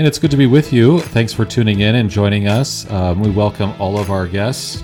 [0.00, 0.98] And it's good to be with you.
[0.98, 2.90] Thanks for tuning in and joining us.
[2.90, 4.82] Um, we welcome all of our guests,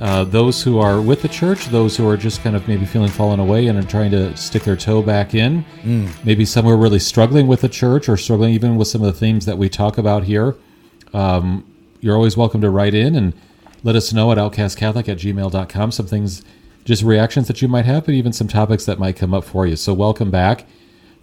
[0.00, 3.08] uh, those who are with the church, those who are just kind of maybe feeling
[3.08, 5.64] fallen away and are trying to stick their toe back in.
[5.84, 6.24] Mm.
[6.24, 9.06] Maybe some who are really struggling with the church or struggling even with some of
[9.06, 10.56] the themes that we talk about here.
[11.14, 11.64] Um,
[12.00, 13.34] you're always welcome to write in and
[13.84, 16.42] let us know at outcastcatholic at gmail.com some things,
[16.84, 19.68] just reactions that you might have, but even some topics that might come up for
[19.68, 19.76] you.
[19.76, 20.66] So welcome back.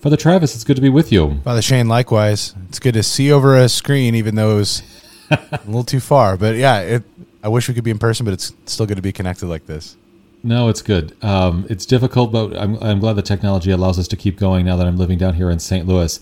[0.06, 1.40] Father Travis, it's good to be with you.
[1.44, 2.54] Father Shane, likewise.
[2.70, 4.84] It's good to see over a screen, even though it was
[5.32, 6.38] a little too far.
[6.38, 7.04] But yeah, it,
[7.44, 9.66] I wish we could be in person, but it's still good to be connected like
[9.66, 9.98] this.
[10.44, 11.18] No, it's good.
[11.24, 14.76] Um, it's difficult, but I'm, I'm glad the technology allows us to keep going now
[14.76, 15.88] that I'm living down here in St.
[15.88, 16.20] Louis.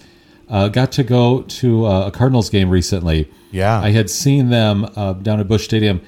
[0.48, 3.30] Uh, got to go to uh, a Cardinals game recently.
[3.52, 3.82] Yeah.
[3.82, 6.00] I had seen them uh, down at Busch Stadium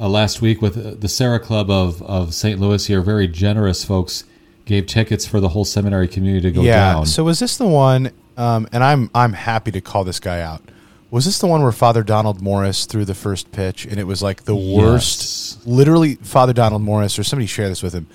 [0.00, 2.58] uh, last week with the Serra Club of, of St.
[2.58, 3.00] Louis here.
[3.02, 4.24] Very generous folks
[4.70, 6.92] gave tickets for the whole seminary community to go yeah.
[6.92, 7.04] down.
[7.06, 8.12] So was this the one?
[8.36, 10.62] Um, and I'm I'm happy to call this guy out.
[11.10, 14.22] Was this the one where Father Donald Morris threw the first pitch and it was
[14.22, 15.66] like the worst?
[15.66, 18.06] Literally, Father Donald Morris or somebody share this with him.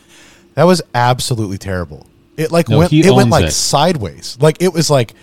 [0.54, 2.08] That was absolutely terrible.
[2.38, 3.52] It like No, went it went like it.
[3.52, 4.38] sideways.
[4.40, 5.14] Like it was like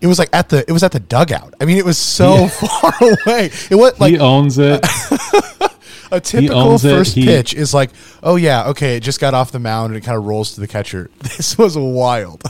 [0.00, 1.54] it was like at the it was at the dugout.
[1.60, 2.48] I mean, it was so Yeah.
[2.48, 3.50] far away.
[3.70, 4.84] It went like he owns it.
[6.16, 7.90] a typical first He- pitch is like,
[8.22, 10.60] oh yeah, okay, it just got off the mound and it kind of rolls to
[10.60, 11.10] the catcher.
[11.22, 12.42] This was wild.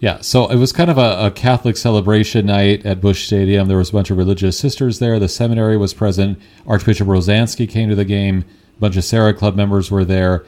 [0.00, 3.68] Yeah, so it was kind of a, a Catholic celebration night at Busch Stadium.
[3.68, 5.20] There was a bunch of religious sisters there.
[5.20, 6.40] The seminary was present.
[6.66, 8.44] Archbishop Rozanski came to the game.
[8.76, 10.44] A bunch of Serra Club members were there.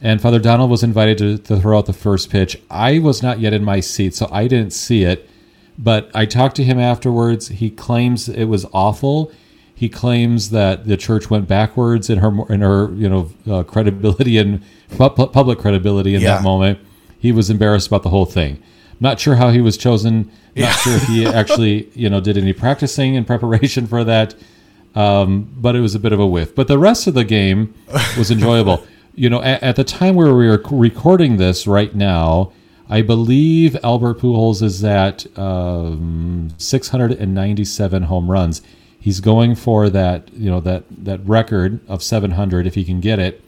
[0.00, 2.60] And Father Donald was invited to, to throw out the first pitch.
[2.70, 5.28] I was not yet in my seat, so I didn't see it.
[5.76, 7.48] But I talked to him afterwards.
[7.48, 9.32] He claims it was awful.
[9.74, 14.38] He claims that the church went backwards in her in her you know uh, credibility
[14.38, 14.62] and
[14.96, 16.36] pu- pu- public credibility in Yeah.
[16.36, 16.78] that moment.
[17.18, 18.62] He was embarrassed about the whole thing.
[19.00, 20.30] Not sure how he was chosen.
[20.54, 24.34] Not sure if he actually, you know, did any practicing in preparation for that.
[24.94, 26.54] Um, but it was a bit of a whiff.
[26.54, 27.74] But the rest of the game
[28.18, 28.84] was enjoyable.
[29.14, 32.52] you know, at, at the time where we were recording this right now,
[32.90, 38.62] I believe Albert Pujols is at um, 697 home runs.
[39.02, 43.18] He's going for that, you know, that that record of 700 if he can get
[43.18, 43.42] it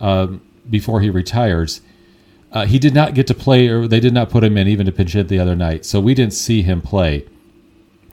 [0.00, 1.82] um, before he retires.
[2.50, 4.86] Uh, he did not get to play, or they did not put him in even
[4.86, 7.26] to pinch hit the other night, so we didn't see him play.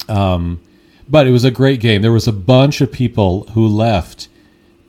[0.09, 0.59] Um,
[1.07, 2.01] but it was a great game.
[2.01, 4.27] There was a bunch of people who left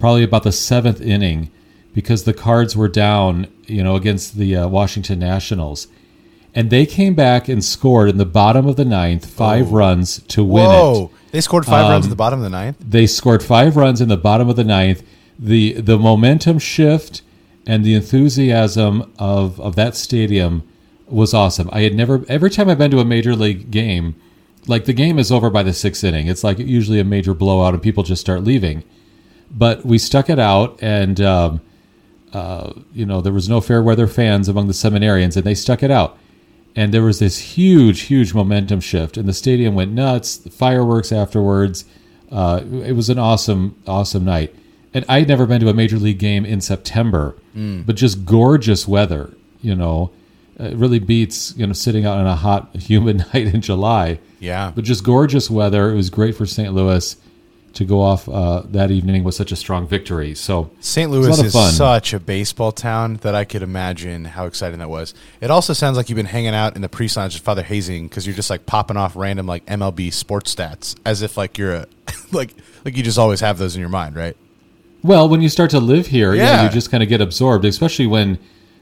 [0.01, 1.49] probably about the seventh inning
[1.95, 5.87] because the Cards were down, you know, against the uh, Washington Nationals,
[6.59, 10.43] and they came back and scored in the bottom of the ninth five runs to
[10.43, 10.69] win it.
[10.69, 11.11] Whoa!
[11.31, 12.79] They scored five runs in the bottom of the ninth.
[12.81, 15.05] They scored five runs in the bottom of the ninth.
[15.39, 17.23] The the momentum shift
[17.65, 20.65] and the enthusiasm of, of that stadium
[21.07, 21.71] was awesome.
[21.73, 24.17] I had never every time I've been to a major league game,
[24.67, 26.27] like the game is over by the sixth inning.
[26.27, 28.83] It's like usually a major blowout and people just start leaving.
[29.49, 31.61] But we stuck it out and um,
[32.33, 35.85] uh, you know, there was no fair weather fans among the seminarians and they stuck
[35.85, 36.19] it out.
[36.79, 40.37] And there was this huge, huge momentum shift, and the stadium went nuts.
[40.37, 41.85] The fireworks afterwards.
[42.31, 44.55] Uh, it was an awesome, awesome night.
[44.95, 47.35] And I had never been to a major league game in September,
[47.83, 49.35] but just gorgeous weather.
[49.61, 50.13] You know,
[50.57, 54.21] it really beats you know sitting out on a hot, humid night in July.
[54.39, 54.71] Yeah.
[54.73, 55.91] But just gorgeous weather.
[55.91, 56.73] It was great for St.
[56.73, 57.17] Louis
[57.79, 60.35] to go off uh, that evening with such a strong victory.
[60.35, 61.11] So St.
[61.11, 61.73] Was Louis is fun.
[61.73, 65.15] such a baseball town that I could imagine how exciting that was.
[65.41, 68.27] It also sounds like you've been hanging out in the lounge with Father Hazing because
[68.27, 71.87] you're just like popping off random like MLB sports stats as if like you're a
[72.33, 72.53] like
[72.85, 74.37] like you just always have those in your mind, right?
[75.03, 76.65] Well, when you start to live here, yeah, Yeah.
[76.65, 78.39] you just kind of get absorbed, especially when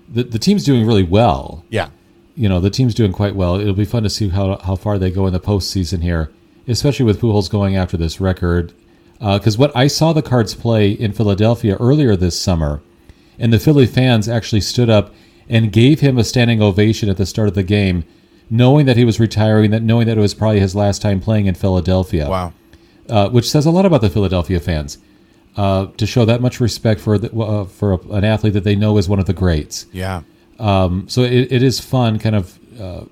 [0.09, 1.65] the, the team's doing really well.
[1.69, 1.91] Yeah.
[2.35, 3.57] You know, the team's doing quite well.
[3.61, 6.31] It'll be fun to see how, how far they go in the postseason here,
[6.69, 8.73] especially with Pujols going after this record.
[9.19, 12.83] Because what I saw the Cards play in Philadelphia earlier this summer,
[13.39, 15.13] and the Philly fans actually stood up
[15.49, 18.05] and gave him a standing ovation at the start of the game,
[18.51, 21.47] knowing that he was retiring, that knowing that it was probably his last time playing
[21.47, 22.53] in Philadelphia Wow.
[23.09, 24.99] uh, which says a lot about the Philadelphia fans.
[25.57, 28.77] Uh, to show that much respect for the, uh, for a, an athlete that they
[28.77, 29.87] know is one of the greats.
[29.91, 30.21] Yeah.
[30.59, 33.05] Um, so it, it is fun, kind of uh,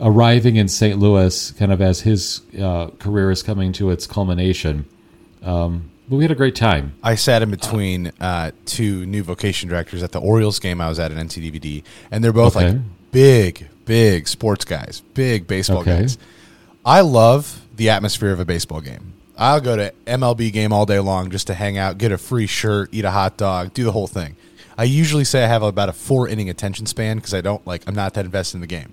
[0.00, 0.98] arriving in St.
[0.98, 4.86] Louis, kind of as his uh, career is coming to its culmination.
[5.42, 6.94] Um, but we had a great time.
[7.02, 10.98] I sat in between uh, two new vocation directors at the Orioles game I was
[10.98, 12.72] at at NCDVD, and they're both Okay.
[12.72, 12.78] like
[13.12, 16.00] big, big sports guys, big baseball Okay.
[16.02, 16.18] guys.
[16.84, 19.14] I love the atmosphere of a baseball game.
[19.38, 22.46] I'll go to MLB game all day long just to hang out, get a free
[22.46, 24.36] shirt, eat a hot dog, do the whole thing.
[24.76, 27.82] I usually say I have about a four inning attention span because I don't like
[27.86, 28.92] I'm not that invested in the game.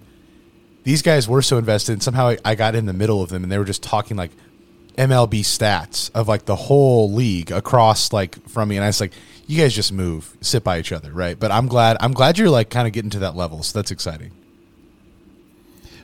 [0.83, 3.43] These guys were so invested, and somehow I, I got in the middle of them,
[3.43, 4.31] and they were just talking like
[4.99, 9.13] MLB stats of like the whole league across like from me, and I was like,
[9.47, 12.49] "You guys just move, sit by each other, right?" But I'm glad I'm glad you're
[12.49, 14.31] like kind of getting to that level, so that's exciting.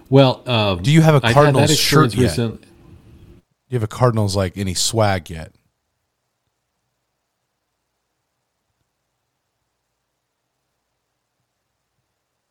[0.09, 2.35] Well, um, Do you have a Cardinals shirt yet?
[2.35, 2.59] Do
[3.69, 5.51] you have a Cardinals like any swag yet?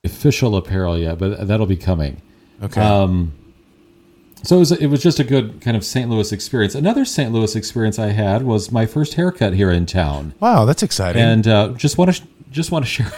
[0.05, 2.21] official apparel yet, but that'll be coming.
[2.63, 3.33] Okay, Um,
[4.45, 6.09] so it was, it was just a good kind of St.
[6.09, 6.75] Louis experience.
[6.75, 7.33] Another St.
[7.33, 11.23] Louis experience I had was my first haircut here in town, wow, that's exciting.
[11.23, 13.07] and uh, just want to just want to share.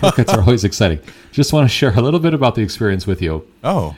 [0.00, 0.98] haircuts are always exciting.
[1.30, 3.46] Just want to share a little bit about the experience with you.
[3.64, 3.94] oh,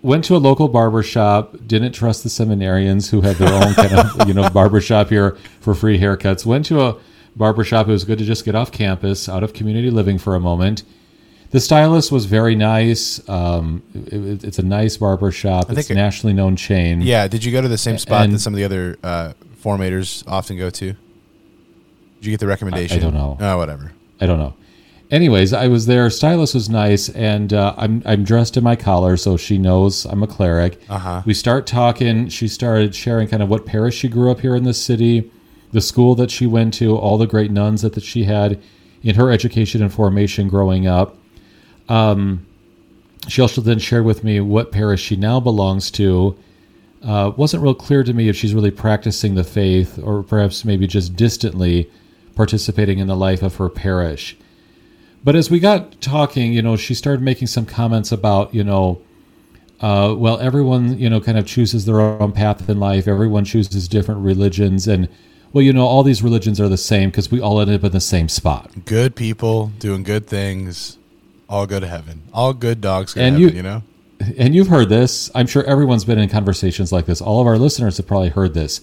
[0.00, 1.56] Went to a local barber shop.
[1.66, 5.36] Didn't trust the seminarians who had their own kind of you know barber shop here
[5.60, 6.46] for free haircuts.
[6.46, 6.96] Went to a
[7.34, 7.88] barber shop.
[7.88, 10.84] It was good to just get off campus, out of community living for a moment.
[11.50, 13.26] The stylist was very nice.
[13.28, 15.70] Um, it- it's a nice barber shop.
[15.70, 17.00] It's a nationally known chain.
[17.00, 17.26] yeah.
[17.26, 19.32] Did you go to the same spot And- that some of the other uh,
[19.64, 20.86] formators often go to?
[20.86, 20.96] Did
[22.26, 22.98] you get the recommendation?
[22.98, 23.38] I don't know.
[23.40, 23.92] Oh, whatever.
[24.20, 24.54] I don't know.
[25.10, 26.10] Anyways, I was there.
[26.10, 30.22] Stylist was nice, and uh, I'm I'm dressed in my collar, so she knows I'm
[30.22, 30.78] a cleric.
[30.90, 31.22] Uh-huh.
[31.24, 32.28] We start talking.
[32.28, 35.30] She started sharing kind of what parish she grew up here in the city,
[35.72, 38.60] the school that she went to, all the great nuns that, that she had
[39.02, 41.16] in her education and formation growing up.
[41.88, 42.46] Um,
[43.28, 46.36] she also then shared with me what parish she now belongs to.
[47.02, 50.86] Uh, wasn't real clear to me if she's really practicing the faith or perhaps maybe
[50.86, 51.90] just distantly
[52.34, 54.36] participating in the life of her parish.
[55.24, 59.02] But as we got talking, you know, she started making some comments about, you know,
[59.80, 63.06] uh, well, everyone, you know, kind of chooses their own path in life.
[63.06, 64.88] Everyone chooses different religions.
[64.88, 65.08] And,
[65.52, 67.92] well, you know, all these religions are the same because we all end up in
[67.92, 68.70] the same spot.
[68.84, 70.98] Good people doing good things,
[71.48, 72.22] all go to heaven.
[72.32, 73.56] All good dogs go And to you- heaven.
[73.56, 73.82] You know.
[74.36, 75.30] and you've heard this.
[75.34, 77.20] I'm sure everyone's been in conversations like this.
[77.20, 78.80] All of our listeners have probably heard this.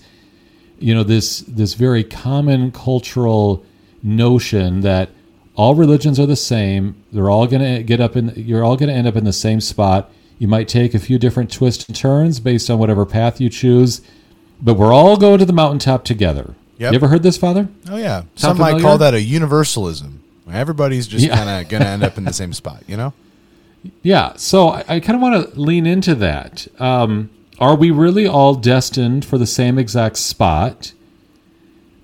[0.80, 3.64] You know, this this very common cultural
[4.04, 5.10] notion that
[5.56, 6.96] all religions are the same.
[7.14, 8.34] They're all going to get up in.
[8.36, 10.12] You're all going to end up in the same spot.
[10.38, 14.02] You might take a few different twists and turns based on whatever path you choose,
[14.62, 16.56] but we're all going to the mountaintop together.
[16.78, 16.92] Yep.
[16.92, 17.70] You ever heard this, Father?
[17.90, 18.24] Oh yeah.
[18.36, 20.22] Some might call that a universalism.
[20.52, 21.36] Everybody's just Yeah.
[21.36, 22.84] kind of going to end up in the same spot.
[22.88, 23.14] You know.
[24.02, 26.68] Yeah, so I, I kind of want to lean into that.
[26.80, 30.92] Um, are we really all destined for the same exact spot?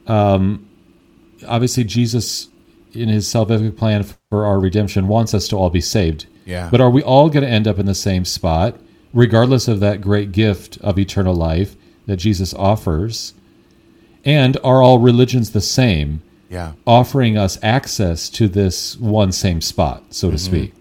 [0.08, 0.68] Um,
[1.48, 2.50] obviously, Jesus,
[2.94, 6.26] in his salvific plan for our redemption, wants us to all be saved.
[6.46, 6.70] Yeah.
[6.70, 8.76] But are we all going to end up in the same spot,
[9.14, 13.34] regardless of that great gift of eternal life that Jesus offers?
[14.24, 16.22] And are all religions the same?
[16.52, 16.74] Yeah.
[16.86, 20.74] offering us access to this one same spot, so to speak.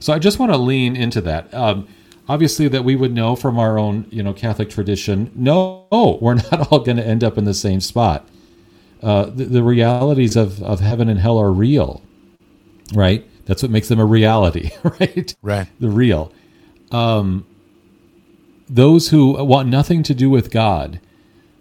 [0.00, 1.52] So I just want to lean into that.
[1.54, 1.86] Um,
[2.28, 5.30] obviously, that we would know from our own, you know, Catholic tradition.
[5.36, 5.86] No,
[6.20, 8.28] we're not all going to end up in the same spot.
[9.02, 12.02] Uh, the, the realities of of heaven and hell are real,
[12.92, 13.24] right?
[13.46, 15.34] That's what makes them a reality, right?
[15.40, 15.68] Right.
[15.78, 16.32] the real.
[16.90, 17.46] Um,
[18.68, 20.98] those who want nothing to do with God,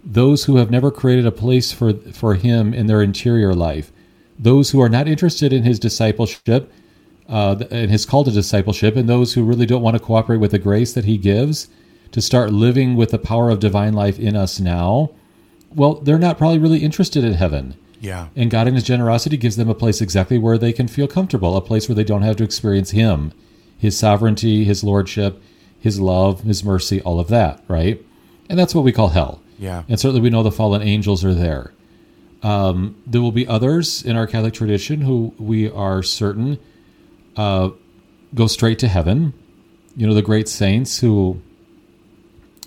[0.05, 3.91] those who have never created a place for for Him in their interior life,
[4.37, 6.71] those who are not interested in His discipleship,
[7.27, 10.51] uh, and His call to discipleship, and those who really don't want to cooperate with
[10.51, 11.67] the grace that He gives
[12.11, 15.11] to start living with the power of divine life in us now.
[15.73, 17.75] Well, they're not probably really interested in heaven.
[17.99, 18.27] Yeah.
[18.35, 21.57] And God, in His generosity, gives them a place exactly where they can feel comfortable,
[21.57, 23.33] a place where they don't have to experience Him,
[23.77, 25.41] His sovereignty, His lordship,
[25.79, 28.01] His love, His mercy, all of that, right?
[28.49, 29.41] And that's what we call hell.
[29.57, 29.83] Yeah.
[29.87, 31.71] And certainly we know the fallen angels are there.
[32.43, 36.59] Um, there will be others in our Catholic tradition who we are certain
[37.35, 37.69] uh,
[38.33, 39.33] go straight to heaven.
[39.95, 41.41] You know, the great saints who,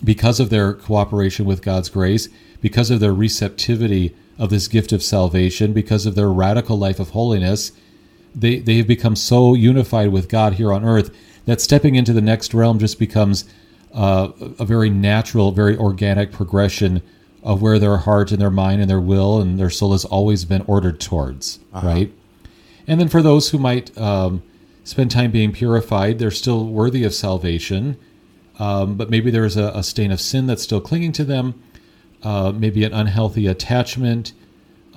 [0.03, 2.27] because of their cooperation with God's grace,
[2.61, 7.11] because of their receptivity of this gift of salvation, because of their radical life of
[7.11, 7.71] holiness,
[8.33, 11.15] they, they have become so unified with God here on earth
[11.45, 13.45] that stepping into the next realm just becomes
[13.93, 17.01] uh, a very natural, very organic progression
[17.41, 20.45] of where their heart and their mind and their will and their soul has always
[20.45, 22.11] been ordered towards, right?
[22.87, 24.43] And then for those who might um,
[24.89, 26.19] spend time being purified.
[26.19, 27.97] They're still worthy of salvation,
[28.57, 31.61] um, but maybe there's a, a, stain of sin that's still clinging to them.
[32.23, 34.33] Uh, maybe an unhealthy attachment.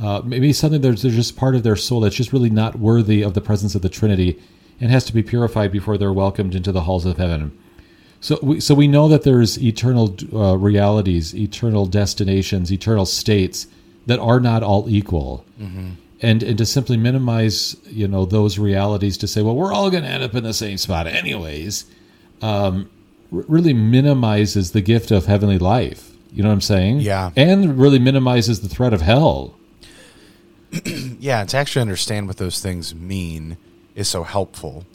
[0.01, 3.35] Uh, maybe something that's just part of their soul that's just really not worthy of
[3.35, 4.41] the presence of the Trinity
[4.81, 7.57] and has to be purified before they're welcomed into the halls of heaven.
[8.23, 13.67] So we, so we know that there's eternal uh, realities, eternal destinations, eternal states
[14.07, 15.45] that are not all equal.
[15.61, 15.91] Mm-hmm.
[16.21, 20.05] And, and to simply minimize, you know, those realities to say, well, we're all going
[20.05, 21.85] to end up in the same spot anyways,
[22.43, 22.89] um,
[23.33, 26.13] r- really minimizes the gift of heavenly life.
[26.33, 27.01] You know what I'm saying?
[27.01, 27.33] Yeah.
[27.35, 29.57] And really minimizes the threat of hell.
[31.19, 33.57] yeah, to actually understand what those things mean
[33.97, 34.87] is so helpful.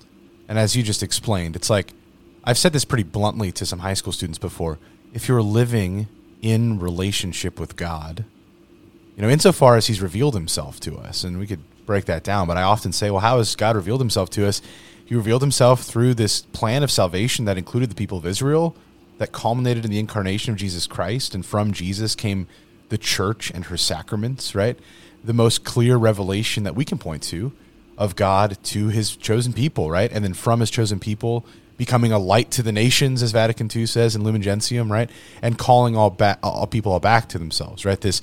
[0.48, 1.92] And as you just explained, it's like
[2.48, 4.80] I've said this pretty bluntly to some high school students before.
[5.14, 6.08] If you're living
[6.42, 8.24] in relationship with God,
[9.18, 12.48] you know, insofar as He's revealed Himself to us, and we could break that down,
[12.48, 14.62] but I often say, well, how has God revealed Himself to us?
[15.04, 18.78] He revealed Himself through this plan of salvation that included the people of Israel,
[19.18, 22.48] that culminated in the incarnation of Jesus Christ, and from Jesus came
[22.88, 24.80] the church and her sacraments, right?
[25.22, 27.52] The most clear revelation that we can point to
[27.98, 30.10] of God to his chosen people, right?
[30.14, 31.46] And then from his chosen people,
[31.78, 35.10] becoming a light to the nations, as Vatican II says in Lumen Gentium, right?
[35.42, 38.02] And calling all back, all people all back to themselves, right?
[38.02, 38.22] This,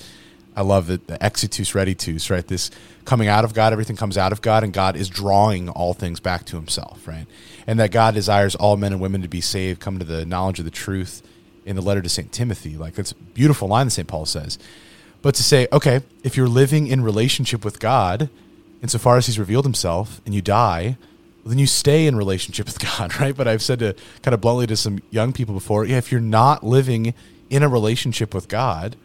[0.56, 2.46] I love it, the exitus reditus, right?
[2.46, 2.70] This
[3.04, 6.20] coming out of God, everything comes out of God, and God is drawing all things
[6.20, 7.26] back to Himself, right?
[7.66, 10.58] And that God desires all men and women to be saved, come to the knowledge
[10.58, 11.22] of the truth.
[11.66, 14.58] In the letter to Saint Timothy, like that's a beautiful line that Saint Paul says.
[15.22, 18.28] But to say, okay, if you're living in relationship with God,
[18.82, 20.98] insofar as He's revealed Himself, and you die,
[21.44, 23.36] then you stay in relationship with God, right?
[23.36, 26.20] But I've said to kind of bluntly to some young people before, yeah, if you're
[26.20, 27.14] not living
[27.50, 28.96] in a relationship with God,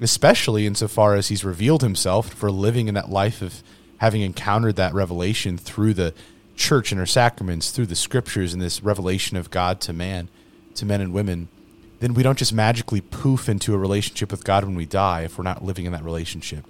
[0.00, 3.62] especially insofar as He's revealed Himself for living in that life of
[3.98, 6.12] having encountered that revelation through the
[6.56, 10.28] church and her sacraments, through the scriptures and this revelation of God to man,
[10.74, 11.48] to men and women,
[12.00, 15.38] then we don't just magically poof into a relationship with God when we die if
[15.38, 16.64] we're not living in that relationship.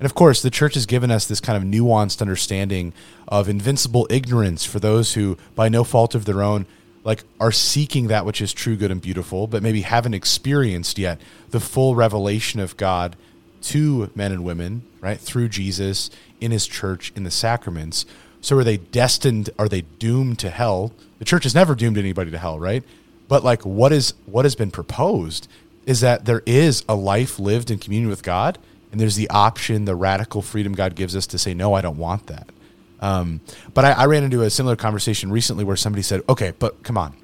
[0.00, 2.94] And of course, the church has given us this kind of nuanced understanding
[3.28, 6.64] of invincible ignorance for those who, by no fault of their own,
[7.04, 11.20] like are seeking that which is true, good, and beautiful, but maybe haven't experienced yet
[11.50, 13.14] the full revelation of God
[13.60, 16.08] to men and women, right, through Jesus
[16.40, 18.06] in his church, in the sacraments.
[18.40, 20.94] So are they destined, are they doomed to hell?
[21.18, 22.82] The church has never doomed anybody to hell, right?
[23.28, 25.46] But like what is what has been proposed
[25.84, 28.58] is that there is a life lived in communion with God
[28.92, 31.98] and there's the option, the radical freedom God gives us to say, no, I don't
[31.98, 32.48] want that.
[33.00, 33.40] Um,
[33.72, 36.98] but I, I ran into a similar conversation recently where somebody said, okay, but come
[36.98, 37.16] on.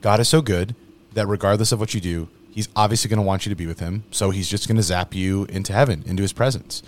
[0.00, 0.74] God is so good
[1.12, 3.80] that regardless of what you do, he's obviously going to want you to be with
[3.80, 4.04] him.
[4.10, 6.82] So he's just going to zap you into heaven, into his presence.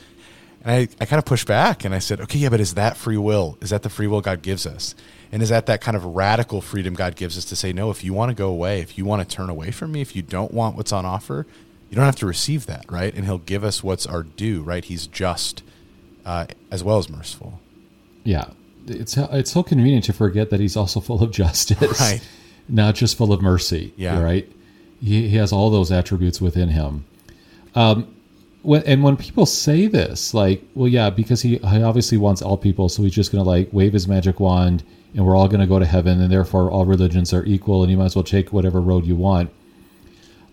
[0.63, 2.97] And I, I kind of pushed back and I said, okay, yeah, but is that
[2.97, 3.57] free will?
[3.61, 4.95] Is that the free will God gives us?
[5.31, 8.03] And is that that kind of radical freedom God gives us to say, no, if
[8.03, 10.23] you want to go away, if you want to turn away from me, if you
[10.23, 11.47] don't want what's on offer,
[11.89, 13.15] you don't have to receive that, right?
[13.15, 14.85] And he'll give us what's our due, right?
[14.85, 15.63] He's just
[16.25, 17.61] uh, as well as merciful.
[18.25, 18.51] Yeah,
[18.87, 22.27] it's it's so convenient to forget that he's also full of justice, right?
[22.69, 23.95] Not just full of mercy.
[23.97, 24.51] Yeah, right.
[25.01, 27.05] He, he has all those attributes within him.
[27.75, 28.13] Um,
[28.63, 32.57] when, and when people say this, like, well, yeah, because he, he obviously wants all
[32.57, 34.83] people, so he's just going to like wave his magic wand,
[35.15, 37.93] and we're all going to go to heaven, and therefore all religions are equal, and
[37.93, 39.51] you might as well take whatever road you want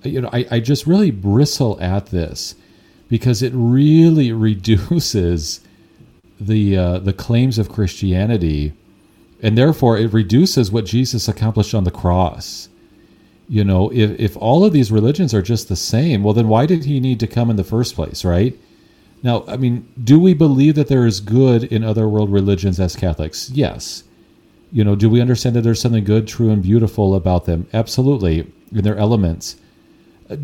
[0.05, 2.55] you know, I, I just really bristle at this
[3.09, 5.61] because it really reduces
[6.39, 8.73] the uh, the claims of Christianity,
[9.41, 12.69] and therefore it reduces what Jesus accomplished on the cross.
[13.47, 16.65] You know, if if all of these religions are just the same, well, then why
[16.65, 18.57] did he need to come in the first place, right?
[19.21, 22.95] Now, I mean, do we believe that there is good in other world religions as
[22.95, 23.49] Catholics?
[23.51, 24.03] Yes.
[24.73, 27.67] You know, do we understand that there's something good, true, and beautiful about them?
[27.73, 29.55] Absolutely, in their elements.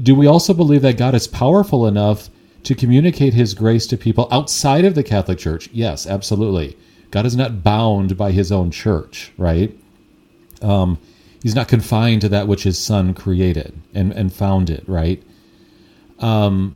[0.04, 2.30] Do we also believe that God is powerful enough
[2.64, 5.70] to communicate his grace to people outside of the Catholic Church?
[5.72, 6.78] Yes, absolutely.
[7.12, 9.76] God is not bound by his own church, right?
[10.62, 11.00] Um,
[11.42, 15.24] he's not confined to that which his son created and, and founded, right?
[16.20, 16.76] Um,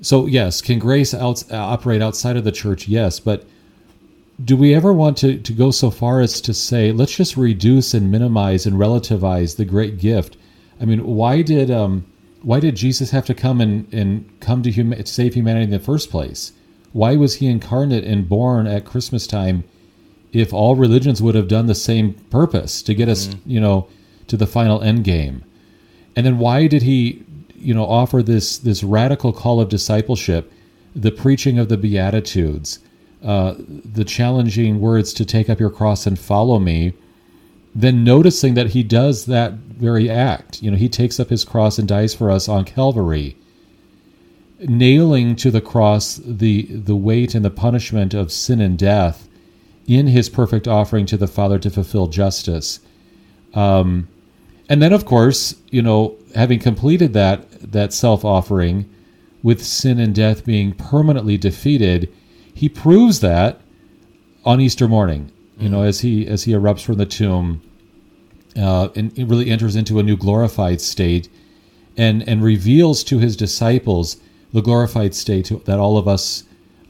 [0.00, 2.88] so, yes, can grace out, operate outside of the church?
[2.88, 3.44] Yes, but
[4.44, 7.94] do we ever want to, to go so far as to say, let's just reduce
[7.94, 10.36] and minimize and relativize the great gift?
[10.80, 12.06] I mean, why did um,
[12.42, 15.78] why did Jesus have to come and, and come to, hum- save humanity in the
[15.78, 16.52] first place?
[16.92, 19.64] Why was he incarnate and born at Christmas time
[20.32, 23.50] if all religions would have done the same purpose to get us, mm-hmm.
[23.50, 23.88] you know,
[24.26, 25.44] to the final end game?
[26.14, 30.52] And then why did he, you know, offer this this radical call of discipleship,
[30.94, 32.80] the preaching of the beatitudes,
[33.24, 36.92] uh, the challenging words to take up your cross and follow me,
[37.74, 40.62] then noticing that he does that very act.
[40.62, 43.36] You know, he takes up his cross and dies for us on Calvary,
[44.60, 49.28] nailing to the cross the the weight and the punishment of sin and death
[49.86, 52.80] in his perfect offering to the Father to fulfill justice.
[53.54, 54.08] Um,
[54.68, 58.88] and then, of course, you know, having completed that that self offering,
[59.42, 62.12] with sin and death being permanently defeated,
[62.54, 63.60] he proves that
[64.44, 65.30] on Easter morning.
[65.62, 67.62] You know, as he as he erupts from the tomb,
[68.56, 71.28] uh, and it really enters into a new glorified state,
[71.96, 74.16] and and reveals to his disciples
[74.52, 76.44] the glorified state that all of us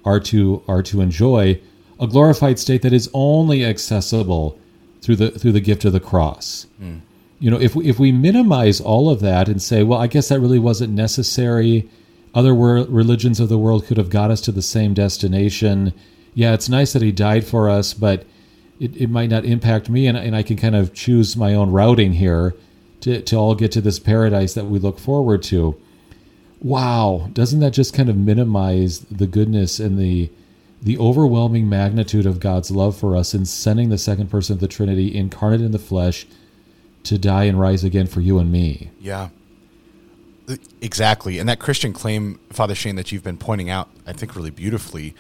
[0.05, 1.61] are to are to enjoy,
[2.01, 4.59] a glorified state that is only accessible
[5.03, 6.67] through the through the gift of the cross.
[7.41, 10.29] You know, if we, if we minimize all of that and say, well, I guess
[10.29, 11.91] that really wasn't necessary.
[12.35, 15.93] Other wor- religions of the world could have got us to the same destination.
[16.35, 18.25] Yeah, it's nice that he died for us, but
[18.81, 21.71] it, it might not impact me, and, and I can kind of choose my own
[21.71, 22.55] routing here
[23.01, 25.81] to, to all get to this paradise that we look forward to.
[26.61, 30.31] Wow, doesn't that just kind of minimize the goodness and the
[30.81, 34.67] the overwhelming magnitude of God's love for us in sending the second person of the
[34.67, 36.27] Trinity incarnate in the flesh
[37.05, 38.91] to die and rise again for you and me?
[39.01, 39.29] Yeah.
[40.49, 41.39] Uh, exactly.
[41.39, 45.15] And that Christian claim, Father Shane, that you've been pointing out, I think really beautifully,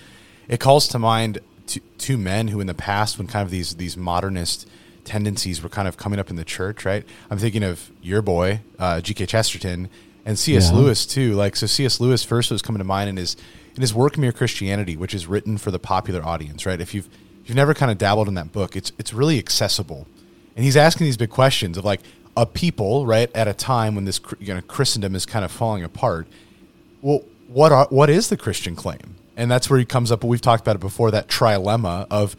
[0.48, 3.74] it calls to mind t- two men who in the past, when kind of these
[3.76, 4.68] these modernist
[5.04, 7.04] tendencies were kind of coming up in the church, right?
[7.30, 9.26] I'm thinking of your boy, uh, G.K.
[9.26, 9.88] Chesterton,
[10.24, 10.70] and C.S.
[10.70, 10.76] Yeah.
[10.76, 11.34] Lewis too.
[11.34, 12.00] Like so C.S.
[12.00, 13.36] Lewis first was coming to mind in his
[13.74, 16.80] in his work Mere Christianity, which is written for the popular audience, right?
[16.80, 17.06] If you've
[17.42, 20.06] if you've never kind of dabbled in that book, it's it's really accessible.
[20.54, 22.00] And he's asking these big questions of like
[22.36, 25.82] a people, right, at a time when this you know Christendom is kind of falling
[25.82, 26.26] apart.
[27.00, 29.16] Well, what are what is the Christian claim?
[29.42, 30.20] And that's where he comes up.
[30.20, 31.10] But we've talked about it before.
[31.10, 32.36] That trilemma of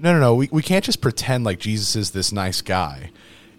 [0.00, 0.34] no, no, no.
[0.34, 3.10] We, we can't just pretend like Jesus is this nice guy.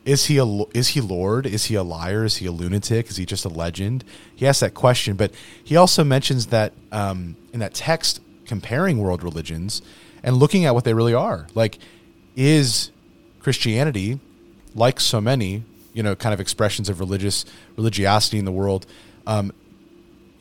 [0.03, 1.45] Is he a is he Lord?
[1.45, 2.25] Is he a liar?
[2.25, 3.11] Is he a lunatic?
[3.11, 4.03] Is he just a legend?
[4.35, 5.31] He asks that question, but
[5.63, 9.83] he also mentions that um, in that text comparing world religions
[10.23, 11.45] and looking at what they really are.
[11.53, 11.77] Like,
[12.35, 12.89] is
[13.41, 14.19] Christianity,
[14.73, 17.45] like so many, you know, kind of expressions of religious
[17.75, 18.87] religiosity in the world,
[19.27, 19.53] um,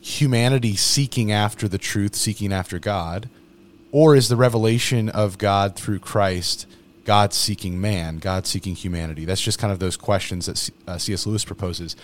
[0.07, 3.29] humanity seeking after the truth, seeking after God,
[3.91, 6.67] or is the revelation of God through Christ
[7.05, 9.25] God seeking man, God seeking humanity?
[9.25, 11.27] That's just kind of those questions that uh, C.S.
[11.27, 11.97] Lewis proposes.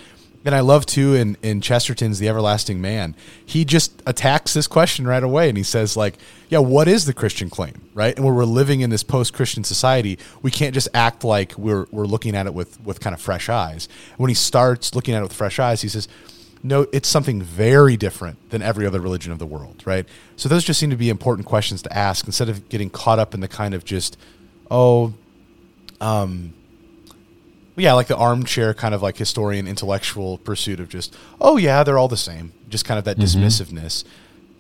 [0.45, 3.15] And I love too in, in Chesterton's The Everlasting Man,
[3.47, 7.15] he just attacks this question right away and he says, like, yeah, what is the
[7.15, 7.83] Christian claim?
[7.95, 8.17] Right?
[8.17, 11.87] And when we're living in this post Christian society, we can't just act like we're
[11.93, 13.89] we're looking at it with, with kind of fresh eyes.
[14.17, 16.09] When he starts looking at it with fresh eyes, he says,
[16.63, 20.07] no, it's something very different than every other religion of the world, right?
[20.37, 23.35] So those just seem to be important questions to ask instead of getting caught up
[23.35, 24.17] in the kind of just,
[24.71, 25.13] oh,
[26.01, 26.53] um,
[27.77, 31.99] yeah, like the armchair kind of like historian intellectual pursuit of just, oh yeah, they're
[31.99, 32.53] all the same.
[32.69, 34.05] Just kind of that dismissiveness.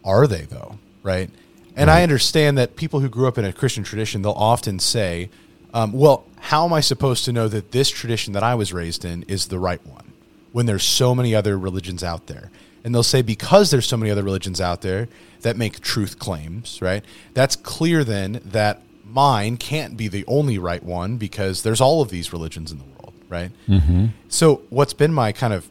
[0.04, 0.78] Are they though?
[1.02, 1.30] Right.
[1.76, 5.30] And I understand that people who grew up in a Christian tradition, they'll often say,
[5.72, 9.04] um, well, how am I supposed to know that this tradition that I was raised
[9.04, 10.11] in is the right one
[10.52, 12.50] when there's so many other religions out there?
[12.84, 15.08] And they'll say, because there's so many other religions out there
[15.42, 17.04] that make truth claims, right?
[17.34, 22.08] That's clear then that mine can't be the only right one because there's all of
[22.08, 23.50] these religions in the world, right?
[23.68, 24.06] Mm-hmm.
[24.28, 25.68] So what's been my kind of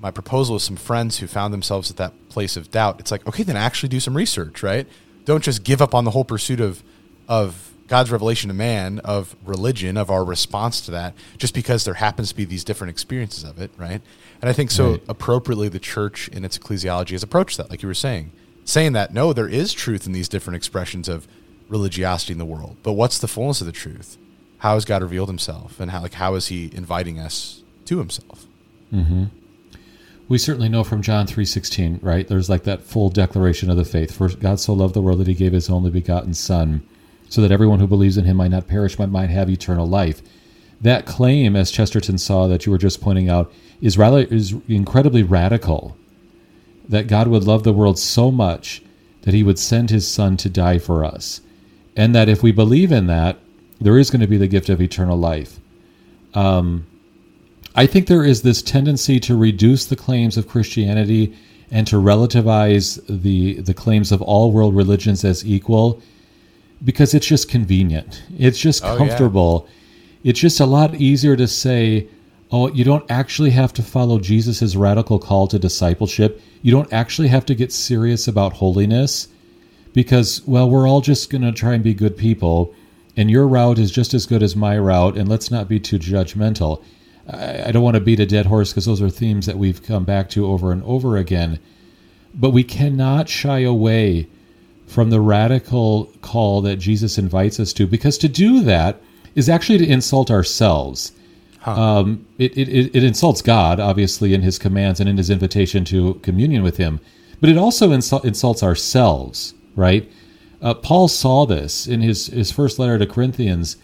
[0.00, 3.26] my proposal with some friends who found themselves at that place of doubt, it's like,
[3.26, 4.86] okay, then actually do some research, right?
[5.26, 6.82] Don't just give up on the whole pursuit of
[7.28, 11.94] of God's revelation to man, of religion, of our response to that, just because there
[11.94, 14.00] happens to be these different experiences of it, right?
[14.40, 15.02] And I think so Right.
[15.08, 18.30] appropriately the church in its ecclesiology has approached that, like you were saying,
[18.64, 21.26] saying that no, there is truth in these different expressions of
[21.68, 22.76] religiosity in the world.
[22.84, 24.16] But what's the fullness of the truth?
[24.58, 25.80] How has God revealed himself?
[25.80, 28.46] And how like how is he inviting us to himself?
[28.94, 29.24] Mm-hmm.
[30.28, 32.28] we certainly know from John 3:16, right?
[32.28, 34.12] There's like that full declaration of the faith.
[34.14, 36.82] For God so loved the world that he gave his only begotten son,
[37.30, 40.20] so that everyone who believes in him might not perish but might have eternal life.
[40.80, 45.22] That claim as Chesterton saw that you were just pointing out is rather is incredibly
[45.22, 45.96] radical.
[46.88, 48.82] That God would love the world so much
[49.22, 51.40] that he would send his son to die for us.
[51.96, 53.38] And that if we believe in that,
[53.80, 55.60] there is going to be the gift of eternal life.
[56.34, 56.86] Um,
[57.74, 61.36] I think there is this tendency to reduce the claims of Christianity
[61.70, 66.02] and to relativize the the claims of all world religions as equal
[66.84, 68.22] because it's just convenient.
[68.38, 68.98] It's just Oh, yeah.
[68.98, 69.66] comfortable.
[70.24, 72.06] It's just a lot easier to say,
[72.52, 76.40] "Oh, you don't actually have to follow Jesus' radical call to discipleship.
[76.62, 79.28] You don't actually have to get serious about holiness."
[79.92, 82.72] because well we're all just going to try and be good people
[83.16, 85.98] and your route is just as good as my route and let's not be too
[85.98, 86.80] judgmental
[87.28, 89.82] i, I don't want to beat a dead horse because those are themes that we've
[89.82, 91.58] come back to over and over again
[92.32, 94.28] but we cannot shy away
[94.90, 99.00] from the radical call that jesus invites us to because to do that
[99.34, 101.12] is actually to insult ourselves
[101.66, 106.14] um, it, it, it insults God, obviously, in his commands and in his invitation to
[106.14, 107.00] communion with him,
[107.40, 110.10] but it also insult, insults ourselves, right?
[110.62, 113.76] Uh, Paul saw this in his, his first letter to Corinthians,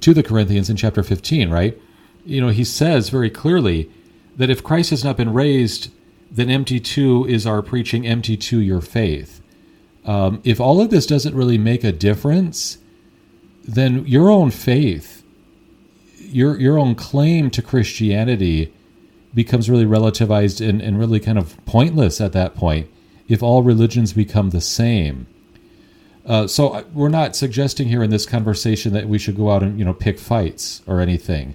[0.00, 1.78] to the Corinthians in chapter 15, right?
[2.24, 3.90] You know, he says very clearly
[4.36, 5.90] that if Christ has not been raised,
[6.30, 9.40] then empty too is our preaching, empty too your faith.
[10.04, 12.78] Um, if all of this doesn't really make a difference,
[13.64, 15.24] then your own faith
[16.34, 18.72] your your own claim to Christianity
[19.34, 22.88] becomes really relativized and, and really kind of pointless at that point
[23.28, 25.26] if all religions become the same.
[26.26, 29.78] Uh, so we're not suggesting here in this conversation that we should go out and
[29.78, 31.54] you know pick fights or anything.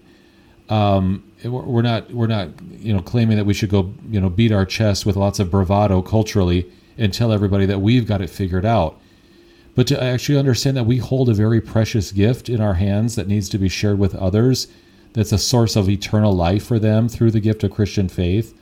[0.69, 4.53] Um, we're not we're not you know claiming that we should go you know beat
[4.53, 8.65] our chest with lots of bravado culturally and tell everybody that we've got it figured
[8.65, 8.99] out
[9.79, 13.29] but to actually understand that we hold a very precious gift in our hands that
[13.29, 14.67] needs to be shared with others,
[15.13, 18.53] that's a source of eternal life for them through the gift of Christian faith.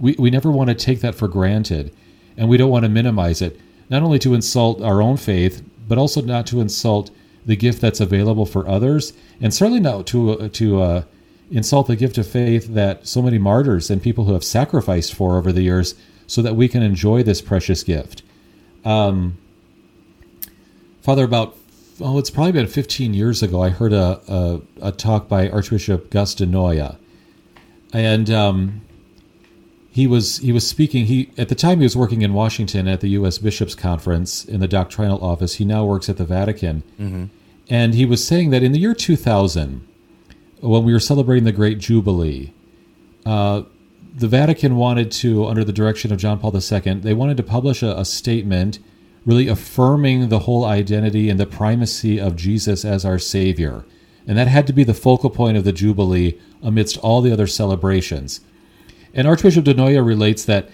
[0.00, 1.94] We, we never want to take that for granted,
[2.36, 5.98] and we don't want to minimize it, not only to insult our own faith, but
[5.98, 7.12] also not to insult
[7.46, 11.02] the gift that's available for others, and certainly not to, uh, to uh,
[11.52, 15.36] insult the gift of faith that so many martyrs and people who have sacrificed for
[15.36, 15.94] over the years
[16.30, 18.22] so that we can enjoy this precious gift.
[18.84, 19.36] Um,
[21.02, 21.56] Father, about
[22.00, 23.60] oh, it's probably been 15 years ago.
[23.60, 26.98] I heard a a, a talk by Archbishop Gus Di Noia,
[27.92, 28.80] and um,
[29.90, 31.06] he was he was speaking.
[31.06, 33.38] He at the time he was working in Washington at the U.S.
[33.38, 35.54] Bishops Conference in the doctrinal office.
[35.56, 37.24] He now works at the Vatican, mm-hmm.
[37.68, 39.84] and he was saying that in the year 2000,
[40.60, 42.52] when we were celebrating the Great Jubilee.
[43.26, 43.62] Uh,
[44.14, 47.82] the Vatican wanted to, under the direction of John Paul II, they wanted to publish
[47.82, 48.78] a, a statement
[49.26, 53.84] really affirming the whole identity and the primacy of Jesus as our Savior.
[54.26, 57.46] And that had to be the focal point of the Jubilee amidst all the other
[57.46, 58.40] celebrations.
[59.14, 60.68] And Archbishop Di Noia relates that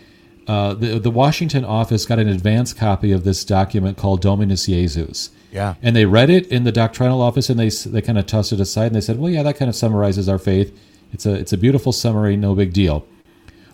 [0.47, 5.31] uh, the, the Washington office got an advance copy of this document called Dominus Iesus.
[5.51, 5.75] Yeah.
[5.83, 8.61] And they read it in the doctrinal office and they, they kind of tossed it
[8.61, 10.79] aside and they said, well, yeah, that kind of summarizes our faith.
[11.13, 13.07] It's a, it's a beautiful summary, no big deal.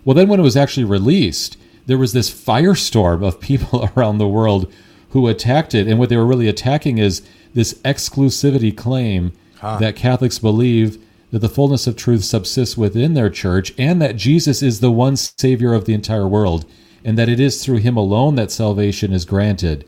[0.05, 4.27] Well, then when it was actually released, there was this firestorm of people around the
[4.27, 4.71] world
[5.09, 5.87] who attacked it.
[5.87, 7.21] And what they were really attacking is
[7.53, 9.77] this exclusivity claim huh.
[9.77, 10.97] that Catholics believe
[11.31, 15.15] that the fullness of truth subsists within their church and that Jesus is the one
[15.15, 16.65] Savior of the entire world
[17.03, 19.87] and that it is through Him alone that salvation is granted.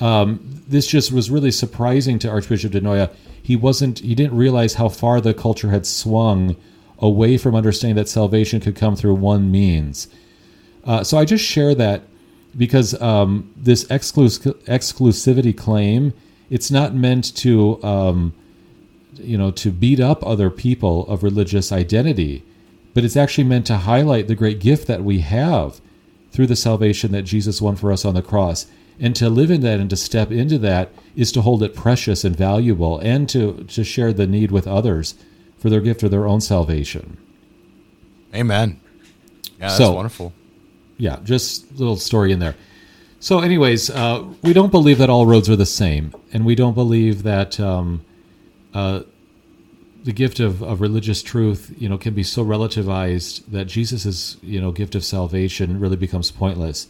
[0.00, 3.10] Um, this just was really surprising to Archbishop Di Noia.
[3.42, 6.56] He wasn't, he didn't realize how far the culture had swung
[7.02, 10.08] away from understanding that salvation could come through one means.
[10.84, 12.02] Uh, so I just share that
[12.56, 16.12] because um, this exclus- exclusivity claim,
[16.48, 18.32] it's not meant to, um,
[19.14, 22.44] you know, to beat up other people of religious identity,
[22.94, 25.80] but it's actually meant to highlight the great gift that we have
[26.30, 28.66] through the salvation that Jesus won for us on the cross.
[29.00, 32.24] And to live in that and to step into that is to hold it precious
[32.24, 35.14] and valuable and to, to share the need with others
[35.62, 37.16] for their gift of their own salvation.
[38.34, 38.80] Amen.
[39.58, 40.32] Yeah, that's so, wonderful
[41.02, 42.54] yeah, just a little story in there.
[43.18, 46.74] So, anyways, uh, we don't believe that all roads are the same, and we don't
[46.74, 48.04] believe that um,
[48.72, 49.02] uh,
[50.04, 54.60] the gift of, of religious truth, you know, can be so relativized that Jesus' you
[54.60, 56.88] know gift of salvation really becomes pointless.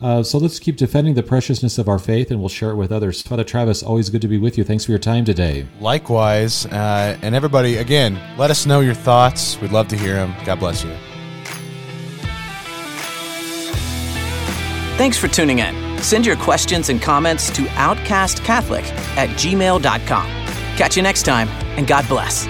[0.00, 2.92] Uh, so let's keep defending the preciousness of our faith, and we'll share it with
[2.92, 3.22] others.
[3.22, 4.64] Father Travis, always good to be with you.
[4.64, 5.66] Thanks for your time today.
[5.80, 9.60] Likewise, uh, and everybody, again, let us know your thoughts.
[9.60, 10.34] We'd love to hear them.
[10.44, 10.94] God bless you.
[14.96, 16.02] Thanks for tuning in.
[16.02, 18.84] Send your questions and comments to outcastcatholic
[19.16, 20.26] at gmail.com.
[20.76, 22.46] Catch you next time, and God bless.